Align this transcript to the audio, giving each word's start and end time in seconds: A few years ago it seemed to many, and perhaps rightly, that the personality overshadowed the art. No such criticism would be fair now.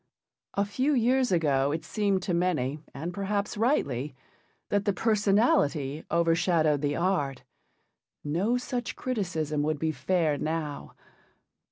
A 0.55 0.65
few 0.65 0.95
years 0.95 1.31
ago 1.31 1.71
it 1.71 1.85
seemed 1.85 2.23
to 2.23 2.33
many, 2.33 2.79
and 2.91 3.13
perhaps 3.13 3.55
rightly, 3.55 4.15
that 4.69 4.85
the 4.85 4.93
personality 4.93 6.03
overshadowed 6.09 6.81
the 6.81 6.95
art. 6.95 7.43
No 8.23 8.57
such 8.57 8.95
criticism 8.95 9.61
would 9.61 9.77
be 9.77 9.91
fair 9.91 10.39
now. 10.39 10.95